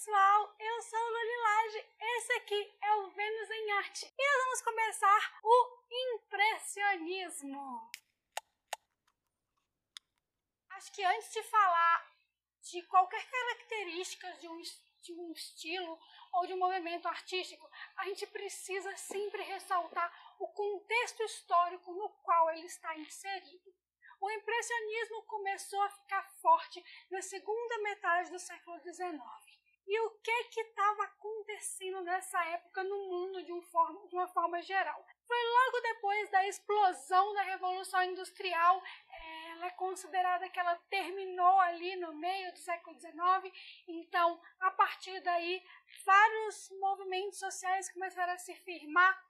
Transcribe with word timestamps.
pessoal, 0.00 0.56
eu 0.58 0.80
sou 0.80 0.98
a 0.98 1.10
Lulilage, 1.10 1.86
esse 2.00 2.32
aqui 2.32 2.74
é 2.80 2.94
o 2.94 3.10
Vênus 3.10 3.50
em 3.50 3.70
Arte 3.72 4.14
e 4.18 4.28
nós 4.28 4.44
vamos 4.44 4.62
começar 4.62 5.40
o 5.42 5.78
Impressionismo. 5.90 7.90
Acho 10.70 10.92
que 10.92 11.04
antes 11.04 11.30
de 11.30 11.42
falar 11.42 12.16
de 12.62 12.82
qualquer 12.84 13.30
característica 13.30 14.32
de 14.38 14.48
um, 14.48 14.62
de 15.02 15.12
um 15.12 15.32
estilo 15.32 16.00
ou 16.32 16.46
de 16.46 16.54
um 16.54 16.58
movimento 16.58 17.06
artístico, 17.06 17.70
a 17.98 18.06
gente 18.06 18.26
precisa 18.28 18.96
sempre 18.96 19.42
ressaltar 19.42 20.10
o 20.38 20.48
contexto 20.48 21.22
histórico 21.24 21.92
no 21.92 22.08
qual 22.22 22.50
ele 22.52 22.64
está 22.64 22.96
inserido. 22.96 23.74
O 24.18 24.30
impressionismo 24.30 25.24
começou 25.24 25.82
a 25.82 25.90
ficar 25.90 26.22
forte 26.40 26.82
na 27.10 27.20
segunda 27.20 27.82
metade 27.82 28.30
do 28.30 28.38
século 28.38 28.80
XIX. 28.80 29.59
E 29.90 30.00
o 30.02 30.10
que 30.20 30.60
estava 30.60 31.02
acontecendo 31.02 32.00
nessa 32.02 32.40
época 32.46 32.84
no 32.84 32.96
mundo 33.08 33.42
de, 33.42 33.52
um 33.52 33.60
forma, 33.60 34.06
de, 34.06 34.14
uma 34.14 34.28
forma 34.28 34.62
geral? 34.62 35.04
Foi 35.26 35.36
logo 35.36 35.80
depois 35.80 36.30
da 36.30 36.46
explosão 36.46 37.34
da 37.34 37.42
Revolução 37.42 38.00
Industrial, 38.04 38.80
é, 39.10 39.50
ela 39.50 39.66
é 39.66 39.70
considerada 39.70 40.48
que 40.48 40.60
ela 40.60 40.76
terminou 40.88 41.58
ali 41.58 41.96
no 41.96 42.12
meio 42.12 42.52
do 42.52 42.58
século 42.60 42.96
XIX, 43.00 43.52
então 43.88 44.40
a 44.60 44.70
partir 44.70 45.18
daí 45.22 45.60
vários 46.06 46.70
movimentos 46.78 47.40
sociais 47.40 47.92
começaram 47.92 48.34
a 48.34 48.38
se 48.38 48.54
firmar 48.54 49.20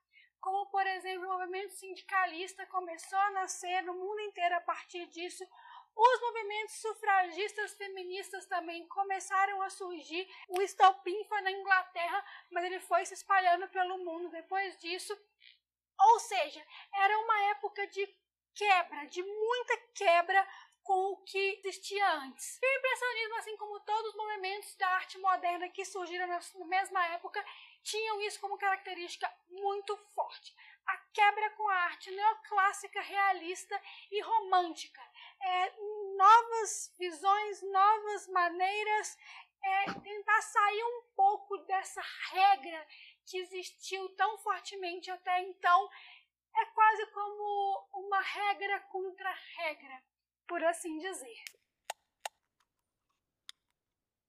como 0.41 0.67
por 0.71 0.87
exemplo 0.87 1.27
o 1.27 1.33
movimento 1.39 1.73
sindicalista 1.75 2.67
começou 2.67 3.19
a 3.19 3.31
nascer 3.31 3.83
no 3.83 3.95
mundo 3.95 4.21
inteiro 4.21 4.57
a 4.57 4.61
partir 4.61 5.07
disso. 5.09 5.47
Os 5.95 6.21
movimentos 6.21 6.77
sufragistas 6.77 7.75
feministas 7.75 8.47
também 8.47 8.87
começaram 8.89 9.61
a 9.63 9.71
surgir. 9.71 10.29
O 10.49 10.63
estopim 10.63 11.25
foi 11.25 11.41
na 11.43 11.51
Inglaterra, 11.51 12.25
mas 12.51 12.65
ele 12.65 12.81
foi 12.81 13.05
se 13.05 13.15
espalhando 13.15 13.69
pelo 13.69 13.99
mundo 13.99 14.31
depois 14.31 14.79
disso. 14.79 15.17
Ou 16.01 16.21
seja, 16.21 16.67
era 16.95 17.19
uma 17.19 17.43
época 17.51 17.87
de 17.89 18.09
quebra, 18.55 19.07
de 19.07 19.23
muita 19.23 19.77
quebra 19.95 20.47
com 20.83 21.13
o 21.13 21.17
que 21.19 21.39
existia 21.39 22.13
antes. 22.15 22.59
E 22.61 22.67
o 22.67 22.79
impressionismo, 22.79 23.37
assim 23.37 23.57
como 23.57 23.81
todos 23.81 24.11
os 24.11 24.17
movimentos 24.17 24.75
da 24.77 24.89
arte 24.89 25.19
moderna 25.19 25.69
que 25.69 25.85
surgiram 25.85 26.27
na 26.27 26.41
mesma 26.67 27.07
época, 27.09 27.45
tinham 27.83 28.21
isso 28.23 28.41
como 28.41 28.59
característica 28.59 29.31
muito 29.49 29.97
forte. 30.15 30.55
A 30.87 30.97
quebra 31.13 31.51
com 31.51 31.69
a 31.69 31.75
arte 31.75 32.11
neoclássica, 32.11 33.01
realista 33.01 33.81
e 34.11 34.21
romântica. 34.21 35.03
É, 35.41 35.75
novas 36.17 36.95
visões, 36.99 37.63
novas 37.63 38.29
maneiras, 38.29 39.19
é, 39.63 39.93
tentar 40.01 40.43
sair 40.43 40.85
um 40.85 41.03
pouco 41.15 41.59
dessa 41.59 42.03
regra 42.31 42.87
que 43.27 43.39
existiu 43.39 44.09
tão 44.17 44.39
fortemente 44.39 45.11
até 45.11 45.43
então. 45.43 45.89
É 46.57 46.67
quase 46.67 47.07
como 47.13 47.89
uma 47.93 48.21
regra 48.21 48.81
contra 48.81 49.33
regra, 49.57 50.03
por 50.49 50.63
assim 50.65 50.99
dizer. 50.99 51.45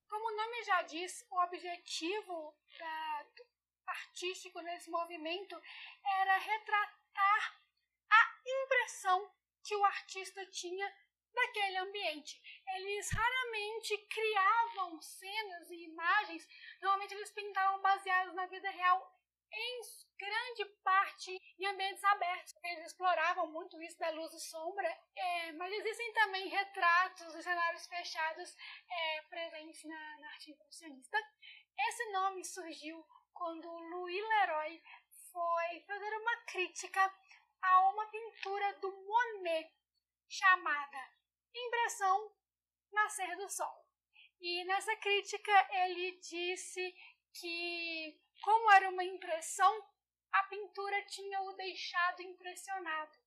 Como 0.08 0.28
o 0.28 0.36
nome 0.36 0.64
já 0.64 0.82
diz, 0.84 1.26
o 1.32 1.42
objetivo 1.42 2.56
da, 2.78 3.26
artístico 3.92 4.60
nesse 4.62 4.90
movimento 4.90 5.56
era 6.22 6.38
retratar 6.38 7.62
a 8.10 8.42
impressão 8.64 9.32
que 9.64 9.76
o 9.76 9.86
artista 9.86 10.46
tinha 10.48 10.88
daquele 11.34 11.78
ambiente. 11.78 12.42
Eles 12.76 13.10
raramente 13.12 13.98
criavam 14.10 15.02
cenas 15.02 15.70
e 15.70 15.84
imagens, 15.84 16.48
normalmente 16.82 17.14
eles 17.14 17.32
pintavam 17.32 17.82
baseados 17.82 18.34
na 18.34 18.46
vida 18.48 18.70
real 18.70 19.22
em 19.54 19.82
grande 20.18 20.66
parte 20.84 21.38
em 21.60 21.66
ambientes 21.66 22.04
abertos. 22.04 22.56
Eles 22.64 22.88
exploravam 22.88 23.48
muito 23.52 23.82
isso 23.82 23.98
da 23.98 24.10
luz 24.12 24.34
e 24.34 24.40
sombra, 24.40 24.88
é, 25.16 25.52
mas 25.54 25.74
existem 25.74 26.14
também 26.14 26.48
retratos 26.48 27.36
e 27.36 27.44
cenários 27.44 27.86
fechados 27.88 28.56
é, 28.90 29.22
presentes 29.24 29.84
na, 29.84 30.18
na 30.20 30.28
arte 30.30 30.52
impressionista. 30.52 31.18
Esse 31.78 32.12
nome 32.12 32.46
surgiu 32.46 33.06
quando 33.42 33.68
Louis 33.68 34.24
Leroy 34.24 34.84
foi 35.32 35.80
fazer 35.88 36.16
uma 36.16 36.38
crítica 36.46 37.12
a 37.60 37.90
uma 37.90 38.06
pintura 38.06 38.74
do 38.74 38.92
Monet 38.92 39.68
chamada 40.30 41.10
Impressão 41.52 42.32
Nascer 42.92 43.36
do 43.38 43.50
Sol. 43.50 43.84
E 44.40 44.64
nessa 44.66 44.96
crítica 44.98 45.52
ele 45.72 46.20
disse 46.20 46.96
que, 47.34 48.22
como 48.44 48.72
era 48.74 48.90
uma 48.90 49.04
impressão, 49.04 49.90
a 50.34 50.44
pintura 50.44 51.04
tinha 51.06 51.42
o 51.42 51.54
deixado 51.54 52.22
impressionado. 52.22 53.18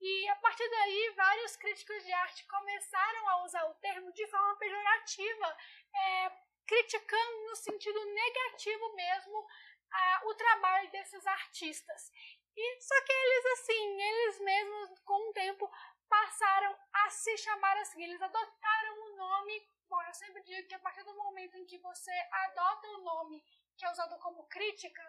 E 0.00 0.28
a 0.28 0.36
partir 0.36 0.68
daí, 0.70 1.12
vários 1.16 1.56
críticos 1.56 2.04
de 2.04 2.12
arte 2.12 2.46
começaram 2.46 3.28
a 3.30 3.44
usar 3.44 3.64
o 3.64 3.74
termo 3.74 4.12
de 4.12 4.26
forma 4.28 4.56
pejorativa, 4.58 5.58
é, 5.92 6.30
criticando 6.70 7.46
no 7.48 7.56
sentido 7.56 7.98
negativo 8.04 8.94
mesmo 8.94 9.44
a, 9.90 10.22
o 10.26 10.34
trabalho 10.36 10.88
desses 10.92 11.26
artistas. 11.26 12.12
E 12.56 12.80
só 12.80 12.94
que 13.04 13.12
eles 13.12 13.46
assim, 13.54 14.00
eles 14.00 14.40
mesmos 14.40 14.98
com 15.00 15.30
o 15.30 15.32
tempo 15.32 15.68
passaram 16.08 16.78
a 16.92 17.10
se 17.10 17.36
chamar 17.38 17.76
assim, 17.78 18.04
eles 18.04 18.22
adotaram 18.22 19.02
o 19.02 19.16
nome. 19.16 19.68
Bom, 19.88 20.00
eu 20.02 20.14
sempre 20.14 20.42
digo 20.44 20.68
que 20.68 20.74
a 20.74 20.78
partir 20.78 21.02
do 21.02 21.16
momento 21.16 21.56
em 21.56 21.66
que 21.66 21.78
você 21.78 22.12
adota 22.44 22.86
o 22.86 23.02
nome 23.02 23.44
que 23.76 23.84
é 23.84 23.90
usado 23.90 24.16
como 24.20 24.46
crítica, 24.46 25.02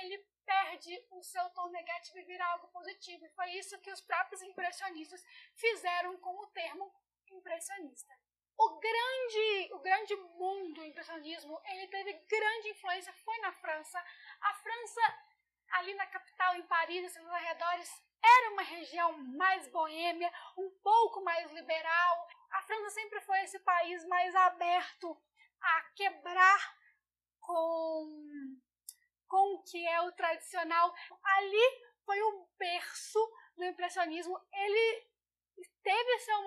ele 0.00 0.26
perde 0.46 1.06
o 1.10 1.22
seu 1.22 1.50
tom 1.50 1.68
negativo 1.68 2.18
e 2.18 2.24
vira 2.24 2.46
algo 2.46 2.68
positivo. 2.68 3.26
E 3.26 3.34
foi 3.34 3.50
isso 3.52 3.78
que 3.80 3.92
os 3.92 4.00
próprios 4.00 4.40
impressionistas 4.40 5.22
fizeram 5.54 6.16
com 6.18 6.34
o 6.38 6.46
termo 6.46 6.90
impressionista. 7.30 8.14
O 8.58 8.80
grande, 8.80 9.72
o 9.72 9.78
grande 9.78 10.16
mundo 10.16 10.74
do 10.74 10.84
impressionismo, 10.84 11.60
ele 11.64 11.86
teve 11.86 12.12
grande 12.28 12.70
influência, 12.70 13.12
foi 13.24 13.38
na 13.38 13.52
França. 13.52 14.04
A 14.40 14.54
França, 14.54 15.00
ali 15.70 15.94
na 15.94 16.06
capital, 16.06 16.56
em 16.56 16.66
Paris 16.66 17.14
e 17.14 17.20
nos 17.20 17.32
arredores, 17.32 17.88
era 18.20 18.52
uma 18.52 18.62
região 18.62 19.16
mais 19.36 19.68
boêmia, 19.68 20.32
um 20.56 20.70
pouco 20.82 21.22
mais 21.22 21.50
liberal. 21.52 22.28
A 22.50 22.62
França 22.62 22.90
sempre 22.90 23.20
foi 23.20 23.40
esse 23.42 23.60
país 23.60 24.04
mais 24.06 24.34
aberto 24.34 25.16
a 25.60 25.82
quebrar 25.94 26.76
com, 27.40 28.58
com 29.28 29.54
o 29.54 29.62
que 29.62 29.86
é 29.86 30.00
o 30.02 30.12
tradicional. 30.12 30.92
Ali 31.22 31.82
foi 32.04 32.20
o 32.20 32.48
berço 32.58 33.20
do 33.56 33.64
impressionismo. 33.64 34.36
Ele 34.52 35.07
teve 35.88 36.18
seu, 36.18 36.40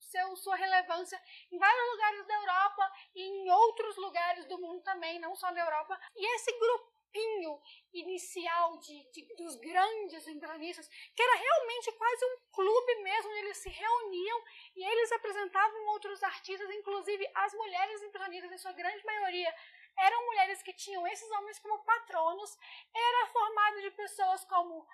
seu, 0.00 0.36
sua 0.36 0.56
relevância 0.56 1.20
em 1.52 1.58
vários 1.58 1.90
lugares 1.90 2.26
da 2.26 2.34
Europa 2.36 2.92
e 3.14 3.22
em 3.22 3.50
outros 3.50 3.96
lugares 3.98 4.46
do 4.46 4.58
mundo 4.58 4.82
também, 4.82 5.18
não 5.18 5.36
só 5.36 5.52
na 5.52 5.60
Europa. 5.60 6.00
E 6.16 6.34
esse 6.36 6.50
grupinho 6.58 7.60
inicial 7.92 8.78
de, 8.78 9.04
de 9.12 9.34
dos 9.36 9.56
grandes 9.56 10.26
impressionistas, 10.26 10.88
que 10.88 11.22
era 11.22 11.36
realmente 11.36 11.92
quase 11.92 12.24
um 12.24 12.36
clube 12.50 12.94
mesmo, 13.02 13.30
eles 13.32 13.58
se 13.58 13.68
reuniam 13.68 14.42
e 14.74 14.82
eles 14.82 15.12
apresentavam 15.12 15.88
outros 15.88 16.22
artistas, 16.22 16.70
inclusive 16.70 17.30
as 17.34 17.52
mulheres 17.52 18.02
impressionistas, 18.02 18.52
em 18.52 18.58
sua 18.58 18.72
grande 18.72 19.04
maioria, 19.04 19.54
eram 19.98 20.26
mulheres 20.26 20.62
que 20.62 20.72
tinham 20.72 21.06
esses 21.08 21.30
homens 21.32 21.58
como 21.58 21.84
patronos, 21.84 22.56
era 22.94 23.26
formado 23.26 23.82
de 23.82 23.90
pessoas 23.90 24.44
como 24.46 24.88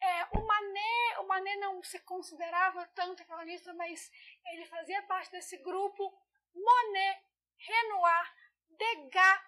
é, 0.00 0.24
o 0.38 0.46
Manet, 0.46 1.18
o 1.20 1.26
Manet 1.26 1.56
não 1.58 1.82
se 1.82 1.98
considerava 2.00 2.86
tanto 2.88 3.22
economista, 3.22 3.72
mas 3.74 4.10
ele 4.46 4.66
fazia 4.66 5.02
parte 5.02 5.30
desse 5.30 5.56
grupo. 5.58 6.12
Monet, 6.54 7.22
Renoir, 7.58 8.34
Degas, 8.68 9.40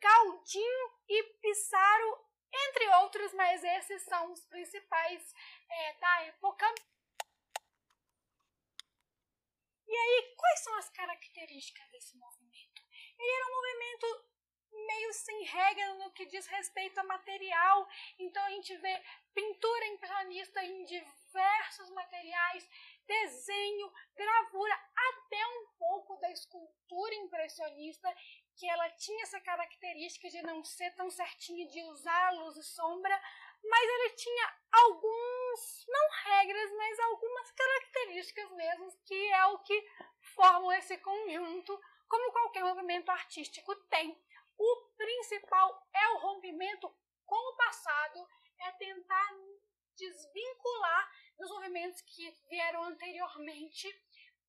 Gaudin 0.00 0.76
e 1.08 1.22
Pissarro, 1.40 2.28
entre 2.52 2.88
outros, 2.96 3.32
mas 3.34 3.62
esses 3.64 4.02
são 4.02 4.32
os 4.32 4.44
principais 4.46 5.34
é, 5.68 5.94
da 5.94 6.22
época. 6.24 6.66
E 9.86 9.96
aí, 9.96 10.34
quais 10.36 10.60
são 10.60 10.74
as 10.76 10.88
características 10.90 11.88
desse 11.90 12.16
movimento? 12.16 12.82
Ele 13.18 13.30
era 13.30 13.46
um 13.46 13.54
movimento 13.54 14.33
meio 14.86 15.12
sem 15.12 15.44
regra 15.44 15.94
no 15.94 16.12
que 16.12 16.26
diz 16.26 16.46
respeito 16.46 16.98
a 16.98 17.04
material. 17.04 17.88
Então 18.18 18.42
a 18.44 18.50
gente 18.50 18.76
vê 18.76 19.02
pintura 19.34 19.86
impressionista 19.86 20.64
em 20.64 20.84
diversos 20.84 21.90
materiais, 21.90 22.68
desenho, 23.06 23.92
gravura, 24.14 24.74
até 24.96 25.46
um 25.46 25.66
pouco 25.78 26.16
da 26.16 26.30
escultura 26.30 27.14
impressionista, 27.16 28.08
que 28.56 28.68
ela 28.68 28.88
tinha 28.90 29.22
essa 29.22 29.40
característica 29.40 30.28
de 30.30 30.40
não 30.42 30.62
ser 30.64 30.90
tão 30.94 31.10
certinha 31.10 31.66
de 31.66 31.82
usar 31.84 32.30
luz 32.34 32.56
e 32.56 32.62
sombra, 32.62 33.20
mas 33.62 33.88
ele 33.88 34.10
tinha 34.10 34.54
alguns, 34.72 35.86
não 35.88 36.10
regras, 36.24 36.70
mas 36.76 36.98
algumas 37.00 37.50
características 37.50 38.50
mesmo, 38.52 38.92
que 39.04 39.32
é 39.32 39.46
o 39.46 39.58
que 39.58 39.88
formam 40.20 40.72
esse 40.72 40.96
conjunto, 40.98 41.80
como 42.08 42.32
qualquer 42.32 42.62
movimento 42.62 43.10
artístico 43.10 43.74
tem. 43.86 44.16
O 44.58 44.76
principal 44.96 45.86
é 45.92 46.08
o 46.10 46.18
rompimento 46.18 46.94
com 47.26 47.52
o 47.52 47.56
passado, 47.56 48.28
é 48.60 48.72
tentar 48.72 49.30
desvincular 49.96 51.12
dos 51.38 51.48
movimentos 51.50 52.00
que 52.02 52.30
vieram 52.48 52.84
anteriormente 52.84 53.88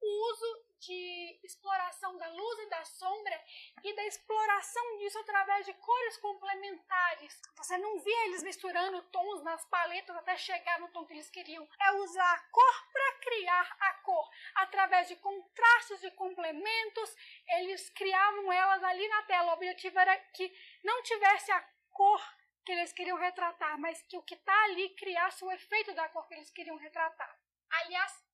o 0.02 0.32
uso 0.32 0.66
de 0.80 1.40
exploração 1.44 2.16
da 2.18 2.28
luz 2.28 2.60
e 2.60 2.70
da 2.70 2.86
sombra 2.86 3.44
e 3.84 3.96
da 3.96 4.04
exploração 4.06 4.98
disso 4.98 5.18
através 5.20 5.66
de 5.66 5.74
cores 5.74 6.18
complementares. 6.18 7.42
Você 7.58 7.78
não 7.78 8.00
via 8.00 8.26
eles 8.26 8.44
misturando 8.44 9.02
tons 9.04 9.44
nas 9.44 9.66
paletas 9.66 10.16
até 10.16 10.38
chegar 10.38 10.80
no 10.80 10.90
tom 10.90 11.06
que 11.06 11.14
eles 11.14 11.30
queriam. 11.30 11.68
É 11.82 11.92
usar 11.94 12.34
a 12.34 12.40
cor 12.52 12.92
para 12.92 13.20
criar 13.20 13.78
a 13.80 13.94
cor. 13.96 14.30
Através 14.56 15.08
de 15.08 15.16
contrastes 15.16 16.04
e 16.04 16.12
complementos, 16.12 17.16
eles 17.48 17.90
criavam 17.90 18.52
elas 18.52 18.84
ali 18.84 19.08
na 19.08 19.24
tela. 19.24 19.52
O 19.52 19.56
objetivo 19.56 19.98
era 19.98 20.16
que 20.18 20.54
não 20.84 21.02
tivesse 21.02 21.52
a 21.52 21.62
cor 21.92 22.22
que 22.66 22.72
eles 22.72 22.92
queriam 22.92 23.18
retratar, 23.18 23.80
mas 23.80 24.02
que 24.04 24.18
o 24.18 24.24
que 24.24 24.34
está 24.34 24.64
ali 24.66 24.90
criasse 24.96 25.44
o 25.44 25.52
efeito 25.52 25.94
da 25.94 26.10
cor 26.10 26.28
que 26.28 26.34
eles 26.34 26.50
queriam 26.52 26.78
retratar. 26.78 27.40
Aliás, 27.70 28.26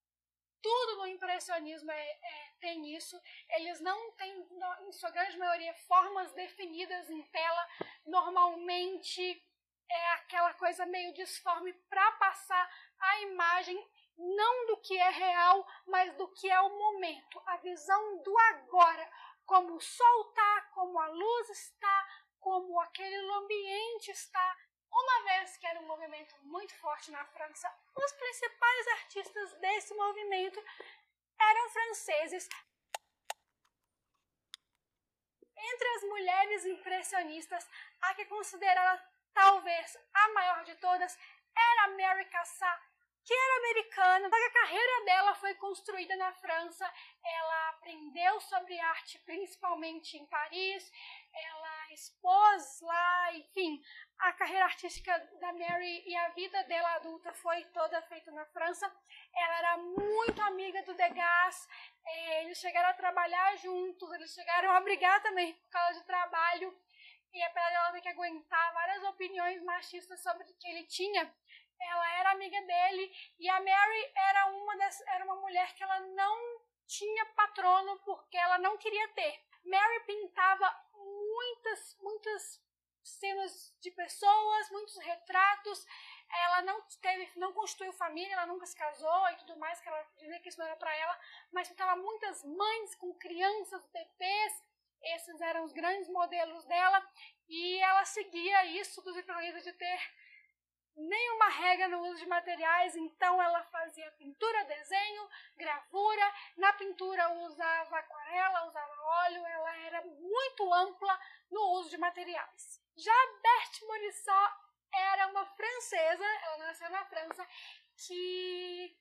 tudo 0.62 0.98
no 0.98 1.08
impressionismo 1.08 1.92
é, 1.92 2.12
é, 2.12 2.54
tem 2.60 2.96
isso. 2.96 3.20
Eles 3.50 3.80
não 3.82 4.12
têm, 4.14 4.48
em 4.88 4.92
sua 4.92 5.10
grande 5.12 5.38
maioria, 5.38 5.74
formas 5.88 6.32
definidas 6.34 7.10
em 7.10 7.22
tela. 7.24 7.68
Normalmente 8.06 9.44
é 9.90 10.12
aquela 10.14 10.54
coisa 10.54 10.86
meio 10.86 11.14
disforme 11.14 11.74
para 11.90 12.12
passar 12.14 12.70
a 13.00 13.22
imagem 13.22 13.78
não 14.18 14.68
do 14.68 14.78
que 14.78 14.98
é 14.98 15.10
real, 15.10 15.68
mas 15.88 16.14
do 16.16 16.28
que 16.30 16.50
é 16.50 16.62
o 16.62 16.70
momento, 16.70 17.42
a 17.46 17.58
visão 17.58 18.22
do 18.22 18.38
agora, 18.38 19.12
como 19.46 19.76
o 19.76 19.82
sol 19.82 20.30
está, 20.30 20.62
como 20.74 21.00
a 21.00 21.08
luz 21.08 21.50
está, 21.50 22.08
como 22.40 22.80
aquele 22.82 23.34
ambiente 23.34 24.12
está, 24.12 24.58
uma 24.92 25.24
vez 25.24 25.58
que 25.58 25.66
era 25.66 25.80
um 25.80 25.88
movimento 25.88 26.36
muito 26.44 26.74
forte 26.76 27.12
na 27.12 27.24
França, 27.26 27.74
os 27.96 28.12
principais 28.12 28.88
artistas 28.88 29.54
desse 29.54 29.94
movimento 29.94 30.64
eram 31.40 31.70
franceses. 31.70 32.50
Entre 35.56 35.88
as 35.96 36.04
mulheres 36.04 36.66
impressionistas, 36.66 37.68
a 38.02 38.14
que 38.16 38.26
considerada 38.26 39.02
talvez 39.34 39.98
a 40.14 40.28
maior 40.30 40.64
de 40.64 40.76
todas 40.76 41.18
era 41.56 41.88
Mary 41.90 42.26
Cassatt, 42.26 42.91
que 43.24 43.34
era 43.34 43.58
americana, 43.58 44.30
só 44.30 44.36
que 44.36 44.44
a 44.44 44.62
carreira 44.62 45.06
dela 45.06 45.36
foi 45.36 45.54
construída 45.56 46.16
na 46.16 46.34
França. 46.34 46.92
Ela 47.24 47.70
aprendeu 47.70 48.40
sobre 48.42 48.80
arte 48.80 49.20
principalmente 49.20 50.18
em 50.18 50.26
Paris, 50.26 50.92
ela 51.34 51.94
expôs 51.94 52.82
lá, 52.82 53.34
enfim, 53.36 53.82
a 54.20 54.34
carreira 54.34 54.66
artística 54.66 55.18
da 55.40 55.54
Mary 55.54 56.04
e 56.06 56.16
a 56.16 56.30
vida 56.30 56.64
dela 56.64 56.96
adulta 56.96 57.34
foi 57.34 57.64
toda 57.66 58.02
feita 58.04 58.32
na 58.32 58.46
França. 58.48 58.92
Ela 59.36 59.58
era 59.60 59.78
muito 59.78 60.42
amiga 60.42 60.82
do 60.84 60.94
Degas, 60.94 61.68
é, 62.06 62.44
eles 62.44 62.60
chegaram 62.60 62.90
a 62.90 62.94
trabalhar 62.94 63.56
juntos, 63.58 64.12
eles 64.14 64.34
chegaram 64.34 64.72
a 64.72 64.82
brigar 64.82 65.22
também 65.22 65.54
por 65.54 65.70
causa 65.70 66.00
de 66.00 66.06
trabalho. 66.06 66.76
E 67.34 67.42
apesar 67.44 67.70
de 67.70 67.76
ela 67.76 67.92
ter 67.94 68.02
que 68.02 68.10
aguentar 68.10 68.74
várias 68.74 69.04
opiniões 69.04 69.64
machistas 69.64 70.22
sobre 70.22 70.44
o 70.44 70.58
que 70.58 70.68
ele 70.68 70.86
tinha, 70.86 71.34
amiga 72.42 72.60
dele 72.62 73.12
e 73.40 73.48
a 73.48 73.60
Mary 73.60 74.12
era 74.16 74.48
uma 74.48 74.78
das, 74.78 75.00
era 75.08 75.26
uma 75.26 75.36
mulher 75.36 75.74
que 75.76 75.84
ela 75.84 76.00
não 76.00 76.62
tinha 76.88 77.26
patrono 77.28 78.00
porque 78.00 78.36
ela 78.36 78.58
não 78.58 78.78
queria 78.78 79.08
ter. 79.10 79.46
Mary 79.64 80.00
pintava 80.06 80.68
muitas, 80.94 81.98
muitas 82.02 82.62
cenas 83.04 83.74
de 83.80 83.92
pessoas, 83.92 84.70
muitos 84.72 84.98
retratos. 84.98 85.86
Ela 86.30 86.62
não 86.64 86.82
teve, 87.02 87.32
não 87.36 87.54
construiu 87.54 87.94
família, 87.94 88.34
ela 88.34 88.48
nunca 88.48 88.66
se 88.66 88.76
casou 88.76 89.30
e 89.30 89.36
tudo 89.38 89.58
mais, 89.58 89.80
que 89.80 89.88
ela 89.88 90.04
dizia 90.18 90.40
que 90.40 90.50
isso 90.50 90.60
não 90.60 90.66
era 90.66 90.76
para 90.76 90.96
ela, 90.96 91.20
mas 91.52 91.68
pintava 91.70 91.96
muitas 92.02 92.44
mães 92.44 92.96
com 92.96 93.14
crianças, 93.16 93.86
bebês. 93.88 94.64
Esses 95.04 95.42
eram 95.42 95.64
os 95.64 95.74
grandes 95.74 96.08
modelos 96.10 96.64
dela 96.66 97.04
e 97.50 97.80
ela 97.80 98.06
seguia 98.06 98.66
isso 98.66 99.02
dos 99.02 99.18
impressionistas 99.18 99.64
de 99.64 99.74
ter 99.74 100.00
nenhuma 100.96 101.50
regra 101.50 101.88
no 101.88 102.00
uso 102.02 102.20
de 102.20 102.28
materiais, 102.28 102.96
então 102.96 103.42
ela 103.42 103.64
fazia 103.64 104.12
pintura, 104.14 104.66
desenho, 104.66 105.30
gravura. 105.56 106.34
Na 106.58 106.74
pintura 106.74 107.32
usava 107.34 107.98
aquarela, 107.98 108.68
usava 108.68 109.02
óleo, 109.02 109.46
ela 109.46 109.78
era 109.78 110.02
muito 110.04 110.74
ampla 110.74 111.20
no 111.50 111.62
uso 111.80 111.90
de 111.90 111.98
materiais. 111.98 112.82
Já 112.96 113.14
Berthe 113.42 113.86
Morisot 113.86 114.54
era 114.94 115.28
uma 115.28 115.46
francesa, 115.46 116.26
ela 116.26 116.58
nasceu 116.58 116.90
na 116.90 117.06
França, 117.06 117.48
que 117.96 118.98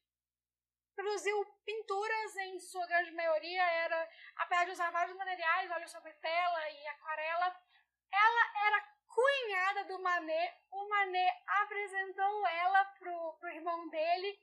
produziu 0.94 1.44
pinturas 1.64 2.37
em 2.37 2.60
sua 2.60 2.87
grande 2.87 3.10
maioria, 3.12 3.62
era, 3.62 4.08
apesar 4.37 4.64
de 4.64 4.70
usar 4.72 4.90
vários 4.90 5.16
materiais, 5.16 5.70
óleo 5.70 5.88
sobre 5.88 6.12
tela 6.14 6.70
e 6.70 6.87
aquarela, 6.88 7.56
ela 8.12 8.66
era 8.66 9.00
cunhada 9.11 9.85
do 9.85 9.99
Manet. 10.01 10.55
O 10.71 10.89
Manet 10.89 11.43
apresentou 11.47 12.47
ela 12.47 12.85
pro, 12.99 13.33
pro 13.39 13.51
irmão 13.51 13.89
dele 13.89 14.39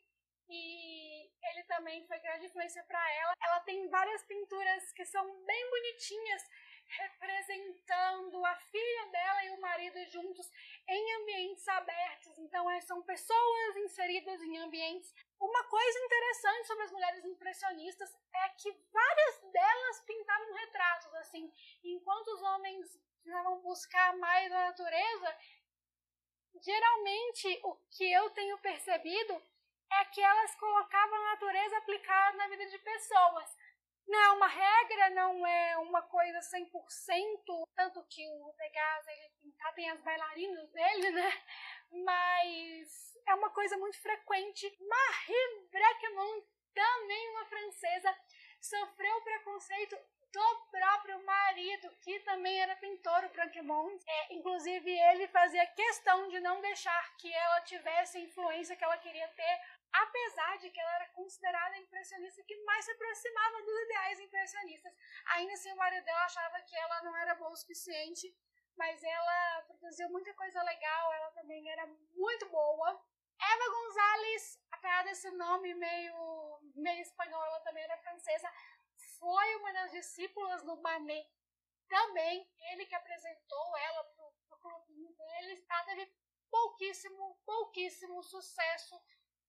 e 0.50 1.30
ele 1.50 1.64
também 1.64 2.06
foi 2.08 2.20
grande 2.20 2.46
influência 2.46 2.84
para 2.84 3.14
ela. 3.16 3.34
Ela 3.42 3.60
tem 3.62 3.90
várias 3.90 4.24
pinturas 4.24 4.92
que 4.94 5.06
são 5.06 5.26
bem 5.46 5.70
bonitinhas, 5.70 6.44
representando 6.88 8.46
a 8.46 8.56
filha 8.56 9.06
dela 9.08 9.44
e 9.44 9.50
o 9.52 9.60
marido 9.60 10.06
juntos 10.06 10.50
em 10.88 11.16
ambientes 11.22 11.68
abertos. 11.68 12.38
Então, 12.38 12.70
é, 12.72 12.80
são 12.82 13.02
pessoas 13.04 13.76
inseridas 13.78 14.42
em 14.42 14.58
ambientes. 14.60 15.14
Uma 15.40 15.64
coisa 15.66 16.00
interessante 16.00 16.68
sobre 16.68 16.84
as 16.86 16.92
mulheres 16.92 17.26
impressionistas 17.26 18.16
é 18.34 18.50
que 18.50 18.72
várias 18.92 19.42
delas 19.52 20.02
pintavam 20.06 20.54
retratos, 20.54 21.14
assim, 21.16 21.52
enquanto 21.84 22.28
os 22.28 22.42
homens 22.42 23.07
precisavam 23.28 23.62
buscar 23.62 24.16
mais 24.18 24.50
a 24.52 24.68
natureza, 24.70 25.38
geralmente 26.64 27.60
o 27.64 27.76
que 27.92 28.10
eu 28.10 28.30
tenho 28.30 28.58
percebido 28.60 29.34
é 29.92 30.06
que 30.06 30.22
elas 30.22 30.56
colocavam 30.56 31.16
a 31.16 31.32
natureza 31.32 31.78
aplicada 31.78 32.38
na 32.38 32.48
vida 32.48 32.66
de 32.68 32.80
pessoas. 32.80 33.58
Não 34.08 34.18
é 34.18 34.32
uma 34.32 34.48
regra, 34.48 35.10
não 35.10 35.46
é 35.46 35.78
uma 35.80 36.02
coisa 36.04 36.40
100%, 36.40 37.68
tanto 37.76 38.06
que 38.08 38.26
o 38.26 38.54
Degas, 38.58 39.08
ele 39.08 39.54
tá, 39.58 39.74
tem 39.74 39.90
as 39.90 40.02
bailarinas 40.02 40.72
dele, 40.72 41.12
né? 41.12 41.30
Mas 41.92 43.18
é 43.26 43.36
uma 43.36 43.50
coisa 43.50 43.78
muito 43.78 44.02
frequente. 44.02 44.74
Marie 44.80 45.70
Breckman, 45.70 46.48
também 46.74 47.30
uma 47.32 47.46
francesa, 47.46 48.18
sofreu 48.62 49.22
preconceito 49.22 49.98
do 50.32 50.68
próprio 50.70 51.24
marido, 51.26 51.90
que 52.02 52.20
também 52.22 52.60
era 52.62 52.76
pintor, 52.76 53.24
o 53.26 53.30
Branquemont. 53.30 54.04
É, 54.08 54.34
inclusive, 54.34 54.92
ele 54.92 55.28
fazia 55.28 55.66
questão 55.68 56.28
de 56.30 56.40
não 56.40 56.62
deixar 56.62 57.16
que 57.18 57.34
ela 57.34 57.62
tivesse 57.62 58.18
a 58.18 58.22
influência 58.22 58.76
que 58.76 58.84
ela 58.84 58.98
queria 58.98 59.28
ter, 59.30 59.62
apesar 59.92 60.58
de 60.58 60.70
que 60.70 60.80
ela 60.80 60.96
era 60.96 61.10
considerada 61.10 61.76
a 61.76 61.80
impressionista 61.80 62.44
que 62.44 62.56
mais 62.64 62.86
se 62.86 62.92
aproximava 62.92 63.62
dos 63.64 63.82
ideais 63.84 64.20
impressionistas. 64.20 64.94
Ainda 65.28 65.54
assim, 65.54 65.72
o 65.72 65.78
marido 65.78 66.04
dela 66.04 66.26
achava 66.26 66.62
que 66.62 66.76
ela 66.76 67.02
não 67.04 67.16
era 67.18 67.36
boa 67.36 67.52
o 67.52 67.56
suficiente, 67.56 68.36
mas 68.78 69.04
ela 69.04 69.62
produziu 69.68 70.10
muita 70.10 70.34
coisa 70.34 70.62
legal, 70.62 71.14
ela 71.14 71.32
também 71.32 71.68
era 71.70 71.88
muito 72.16 72.48
boa. 72.50 73.02
Eva 73.40 73.70
Gonzalez, 73.70 74.60
apesar 74.72 75.04
desse 75.04 75.30
nome 75.32 75.74
meio, 75.74 76.60
meio 76.76 77.02
espanhol, 77.02 77.44
ela 77.46 77.60
também 77.62 77.84
era 77.84 77.98
francesa, 77.98 78.52
foi 79.20 79.56
uma 79.58 79.74
das 79.74 79.92
discípulas 79.92 80.64
do 80.64 80.76
Manet 80.82 81.30
também, 81.88 82.50
ele 82.72 82.86
que 82.86 82.96
apresentou 82.96 83.78
ela 83.78 84.04
pro, 84.04 84.34
pro 84.48 84.58
clubinho 84.60 85.14
dele, 85.14 85.66
ela 85.70 85.84
teve 85.86 86.14
pouquíssimo, 86.50 87.40
pouquíssimo 87.46 88.24
sucesso 88.24 89.02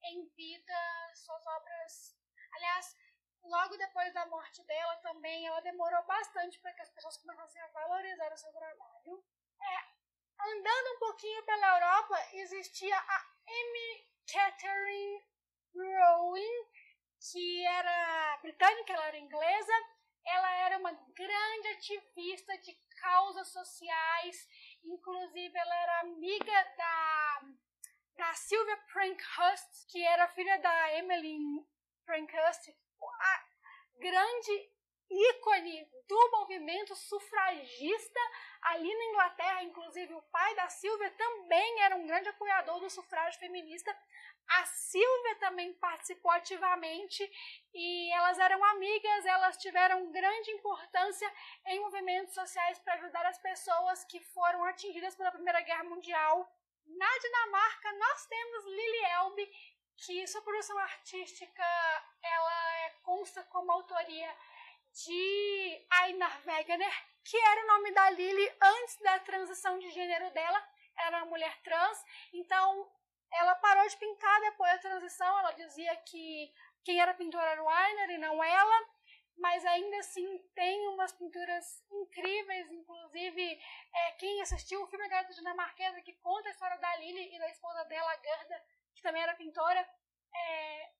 em 0.04 0.26
vida, 0.28 0.74
suas 1.14 1.44
obras, 1.46 2.16
aliás, 2.52 2.96
logo 3.42 3.76
depois 3.76 4.12
da 4.14 4.26
morte 4.26 4.62
dela 4.64 4.96
também, 4.96 5.46
ela 5.46 5.60
demorou 5.60 6.02
bastante 6.04 6.58
para 6.60 6.72
que 6.72 6.82
as 6.82 6.90
pessoas 6.90 7.16
começassem 7.18 7.60
a 7.62 7.68
valorizar 7.68 8.32
o 8.32 8.36
seu 8.36 8.52
trabalho. 8.52 9.24
É, 9.60 10.48
andando 10.50 10.94
um 10.94 10.98
pouquinho 10.98 11.44
pela 11.44 11.74
Europa, 11.74 12.28
existia 12.34 12.96
a 12.96 13.26
Amy 13.48 14.08
Catherine 14.32 15.24
Rowan, 15.74 16.68
que 17.20 17.66
era 17.66 18.27
britânica, 18.42 18.92
ela 18.92 19.06
era 19.08 19.18
inglesa, 19.18 19.72
ela 20.24 20.54
era 20.56 20.78
uma 20.78 20.92
grande 20.92 21.68
ativista 21.68 22.56
de 22.58 22.72
causas 23.00 23.48
sociais, 23.48 24.48
inclusive 24.84 25.56
ela 25.56 25.76
era 25.76 26.00
amiga 26.00 26.64
da, 26.76 27.40
da 28.16 28.34
Sylvia 28.34 28.76
Prankhurst, 28.92 29.86
que 29.90 30.02
era 30.02 30.28
filha 30.28 30.58
da 30.58 30.94
Emily 30.94 31.38
Prankhurst, 32.04 32.68
a 33.02 33.44
grande 33.98 34.72
ícone 35.10 35.88
do 36.06 36.30
movimento 36.32 36.94
sufragista 36.94 38.20
ali 38.62 38.94
na 38.94 39.04
Inglaterra, 39.04 39.62
inclusive 39.62 40.14
o 40.14 40.22
pai 40.22 40.54
da 40.54 40.68
Silvia 40.68 41.10
também 41.12 41.80
era 41.80 41.96
um 41.96 42.06
grande 42.06 42.28
apoiador 42.28 42.80
do 42.80 42.90
sufrágio 42.90 43.38
feminista. 43.38 43.96
A 44.48 44.64
Silvia 44.64 45.36
também 45.36 45.74
participou 45.74 46.30
ativamente 46.30 47.30
e 47.74 48.10
elas 48.12 48.38
eram 48.38 48.62
amigas, 48.64 49.26
elas 49.26 49.56
tiveram 49.58 50.10
grande 50.10 50.50
importância 50.52 51.30
em 51.66 51.80
movimentos 51.80 52.34
sociais 52.34 52.78
para 52.78 52.94
ajudar 52.94 53.26
as 53.26 53.38
pessoas 53.38 54.04
que 54.04 54.20
foram 54.20 54.64
atingidas 54.64 55.14
pela 55.14 55.32
Primeira 55.32 55.60
Guerra 55.60 55.84
Mundial. 55.84 56.50
Na 56.86 57.18
Dinamarca, 57.18 57.92
nós 57.92 58.26
temos 58.26 58.64
Lili 58.64 59.04
Elbe, 59.12 59.50
que 59.98 60.26
sua 60.26 60.40
produção 60.42 60.78
artística 60.78 61.62
ela 62.22 62.76
é, 62.78 62.90
consta 63.02 63.42
como 63.44 63.70
autoria 63.70 64.34
de 64.92 65.86
Einar 66.04 66.40
Wegener, 66.46 67.06
que 67.24 67.36
era 67.36 67.64
o 67.64 67.66
nome 67.66 67.92
da 67.92 68.10
Lily 68.10 68.56
antes 68.60 68.98
da 69.00 69.18
transição 69.20 69.78
de 69.78 69.90
gênero 69.90 70.30
dela. 70.32 70.62
Era 70.96 71.18
uma 71.18 71.26
mulher 71.26 71.60
trans, 71.62 72.04
então 72.32 72.90
ela 73.32 73.54
parou 73.56 73.86
de 73.86 73.96
pintar 73.96 74.40
depois 74.40 74.72
da 74.72 74.78
transição. 74.78 75.38
Ela 75.38 75.52
dizia 75.52 75.94
que 75.96 76.52
quem 76.84 77.00
era 77.00 77.14
pintor 77.14 77.42
era 77.42 77.62
o 77.62 77.70
Einar 77.70 78.10
e 78.10 78.18
não 78.18 78.42
ela, 78.42 78.88
mas 79.36 79.64
ainda 79.64 79.98
assim 79.98 80.38
tem 80.54 80.88
umas 80.88 81.12
pinturas 81.12 81.84
incríveis. 81.90 82.70
Inclusive, 82.70 83.60
é, 83.94 84.12
quem 84.12 84.40
assistiu 84.40 84.82
o 84.82 84.86
filme 84.88 85.08
Garota 85.08 85.34
Dinamarquesa, 85.34 86.02
que 86.02 86.14
conta 86.14 86.48
a 86.48 86.52
história 86.52 86.78
da 86.78 86.96
Lily 86.96 87.34
e 87.34 87.38
da 87.38 87.48
esposa 87.50 87.84
dela, 87.84 88.18
Gerda, 88.20 88.64
que 88.94 89.02
também 89.02 89.22
era 89.22 89.34
pintora, 89.34 89.88
é, 90.34 90.92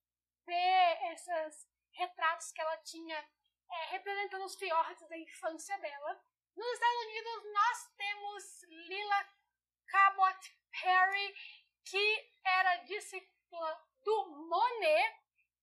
vê 0.45 1.11
esses 1.11 1.67
retratos 1.91 2.51
que 2.51 2.61
ela 2.61 2.77
tinha 2.77 3.29
é, 3.71 3.85
representando 3.91 4.45
os 4.45 4.55
fiordes 4.55 5.07
da 5.07 5.17
infância 5.17 5.77
dela. 5.79 6.21
Nos 6.55 6.73
Estados 6.73 7.05
Unidos, 7.05 7.53
nós 7.53 7.93
temos 7.95 8.63
Lila 8.63 9.29
Cabot 9.87 10.55
Perry, 10.71 11.35
que 11.85 12.33
era 12.45 12.77
discípula 12.83 13.87
do 14.03 14.25
Monet, 14.47 15.15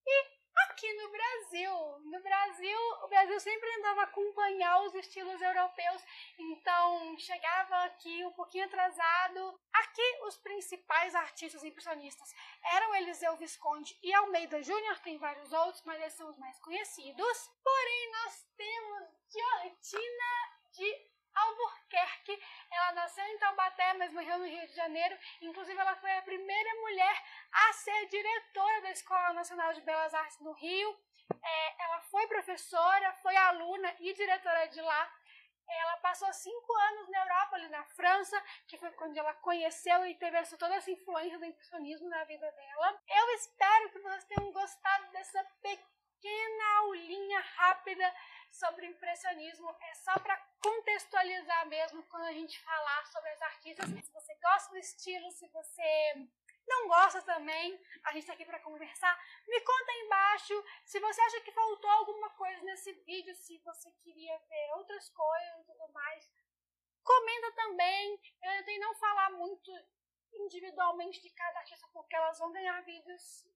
e 0.07 0.36
aqui 0.77 0.93
no 0.93 1.09
Brasil. 1.09 1.99
No 2.05 2.23
Brasil, 2.23 2.79
o 3.03 3.09
Brasil 3.09 3.41
sempre 3.41 3.67
andava 3.79 4.03
acompanhar 4.03 4.83
os 4.83 4.95
estilos 4.95 5.41
europeus, 5.41 6.03
então 6.39 7.19
chegava 7.19 7.85
aqui 7.85 8.23
um 8.27 8.33
pouquinho 8.33 8.67
atrasado. 8.67 9.59
Aqui, 9.73 10.19
os 10.27 10.37
principais 10.37 11.15
artistas 11.15 11.65
impressionistas 11.65 12.35
eram 12.75 12.95
Eliseu 12.95 13.35
Visconde 13.39 13.99
e 14.03 14.13
Almeida 14.13 14.63
Júnior, 14.63 14.99
tem 14.99 15.17
vários 15.17 15.51
outros, 15.51 15.83
mas 15.87 15.99
esses 16.03 16.19
são 16.19 16.29
os 16.29 16.37
mais 16.37 16.59
conhecidos. 16.59 17.51
Porém, 17.65 18.13
nós 18.13 18.47
temos 18.55 19.09
Georgina 19.33 20.31
de 20.73 21.16
Albuquerque. 21.37 22.41
Ela 22.71 22.93
nasceu 22.93 23.25
em 23.25 23.39
Taubaté, 23.39 23.95
mas 23.95 24.13
morreu 24.13 24.39
no 24.39 24.47
Rio 24.47 24.67
de 24.67 24.75
Janeiro. 24.75 25.17
Inclusive, 25.43 25.79
ela 25.79 25.97
foi 25.97 26.11
a 26.17 26.23
primeira 26.23 26.75
mulher 26.81 27.23
a 27.53 27.73
ser 27.73 28.07
diretora 28.07 28.83
da 28.83 28.91
Escola 28.91 29.33
Nacional 29.33 29.73
de 29.73 29.81
Belas 29.83 30.15
Artes 30.15 30.41
no 30.41 30.53
Rio. 30.53 30.99
É, 31.43 31.85
ela 31.85 32.01
foi 32.03 32.27
professora, 32.27 33.13
foi 33.23 33.37
aluna 33.37 33.95
e 34.01 34.13
diretora 34.15 34.67
de 34.69 34.81
lá. 34.81 35.13
Ela 35.69 35.97
passou 35.97 36.33
cinco 36.33 36.73
anos 36.73 37.09
na 37.09 37.19
Europa, 37.19 37.57
ali 37.57 37.69
na 37.69 37.85
França, 37.85 38.41
que 38.69 38.79
foi 38.79 38.91
quando 38.93 39.17
ela 39.17 39.35
conheceu 39.35 40.07
e 40.07 40.15
teve 40.15 40.37
essa, 40.37 40.57
toda 40.57 40.77
essa 40.77 40.91
influência 40.91 41.39
do 41.39 41.45
impressionismo 41.45 42.09
na 42.09 42.23
vida 42.25 42.51
dela. 42.53 43.03
Eu 43.09 43.35
espero 43.35 43.91
que 43.91 43.99
vocês 43.99 44.25
tenham 44.25 44.53
gostado 44.53 45.11
dessa 45.11 45.43
pequena 45.61 46.79
aulinha 46.79 47.41
rápida 47.41 48.15
sobre 48.51 48.87
impressionismo. 48.87 49.75
É 49.81 49.95
só 49.95 50.19
para 50.19 50.37
contextualizar 50.63 51.67
mesmo 51.69 52.03
quando 52.05 52.25
a 52.25 52.33
gente 52.33 52.61
falar 52.63 53.07
sobre 53.07 53.31
as 53.31 53.43
artistas. 53.43 53.87
Se 53.89 54.13
você 54.13 54.35
gosta 54.37 54.71
do 54.71 54.79
estilo, 54.79 55.31
se 55.31 55.47
você 55.49 56.29
não 56.67 56.89
gosta 56.89 57.23
também, 57.23 57.81
a 58.05 58.13
gente 58.13 58.23
está 58.23 58.33
aqui 58.33 58.45
para 58.45 58.61
conversar. 58.61 59.17
Me 59.47 59.61
conta 59.61 59.93
aí 59.93 60.01
embaixo 60.01 60.65
se 60.85 60.99
você 60.99 61.21
acha 61.21 61.41
que 61.41 61.53
faltou 61.53 61.91
alguma 61.91 62.31
coisa 62.31 62.61
nesse 62.63 62.93
vídeo, 63.05 63.35
se 63.35 63.59
você 63.59 63.91
queria 64.03 64.37
ver 64.39 64.73
outras 64.75 65.09
coisas 65.11 65.61
e 65.61 65.65
tudo 65.65 65.93
mais. 65.93 66.31
Comenta 67.05 67.53
também. 67.53 68.21
Eu 68.43 68.51
tentei 68.59 68.79
não 68.79 68.95
falar 68.97 69.31
muito 69.31 69.71
individualmente 70.35 71.23
de 71.23 71.31
cada 71.31 71.61
artista, 71.61 71.89
porque 71.93 72.17
elas 72.17 72.39
vão 72.39 72.53
ganhar 72.53 72.81
vídeos 72.83 73.47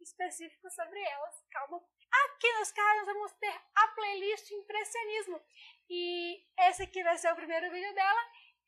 específicos 0.00 0.74
sobre 0.74 1.00
elas. 1.00 1.44
Calma. 1.50 1.82
Aqui 2.12 2.52
nos 2.54 2.72
canais 2.72 3.06
vamos 3.06 3.32
ter 3.32 3.60
a 3.74 3.88
playlist 3.88 4.50
Impressionismo. 4.50 5.40
E 5.88 6.44
esse 6.68 6.82
aqui 6.82 7.02
vai 7.02 7.16
ser 7.18 7.32
o 7.32 7.36
primeiro 7.36 7.70
vídeo 7.70 7.94
dela. 7.94 8.20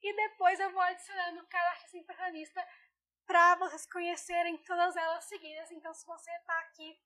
E 0.03 0.13
depois 0.15 0.59
eu 0.59 0.71
vou 0.71 0.83
adicionando 0.83 1.47
cada 1.47 1.71
artista 1.71 1.97
impressionista 1.97 2.69
para 3.27 3.55
vocês 3.57 3.87
conhecerem 3.87 4.59
todas 4.59 4.97
elas 4.97 5.25
seguidas. 5.25 5.71
Então, 5.71 5.95
se 5.95 6.05
você 6.07 6.31
está 6.31 6.59
aqui, 6.61 7.01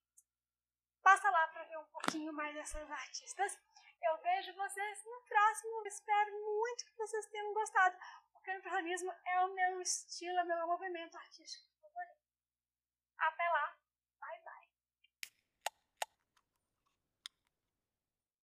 passa 1.03 1.31
lá 1.31 1.47
para 1.49 1.65
ver 1.65 1.79
um 1.79 1.87
pouquinho 1.87 2.33
mais 2.33 2.55
dessas 2.55 2.91
artistas. 2.91 3.59
Eu 4.03 4.19
vejo 4.19 4.55
vocês 4.55 5.05
no 5.05 5.21
próximo. 5.23 5.87
Espero 5.87 6.33
muito 6.45 6.85
que 6.85 6.97
vocês 6.97 7.27
tenham 7.27 7.53
gostado, 7.55 7.97
porque 8.33 8.51
o 8.51 8.55
impressionismo 8.55 9.13
é 9.25 9.41
o 9.45 9.55
meu 9.55 9.81
estilo, 9.81 10.39
é 10.39 10.43
o 10.43 10.47
meu 10.47 10.67
movimento 10.67 11.17
artístico 11.17 11.67
favorito. 11.81 12.21
Até 13.19 13.49
lá! 13.49 13.86